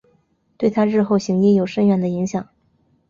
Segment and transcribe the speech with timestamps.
[0.57, 2.49] 对她日后行医有深远的影响。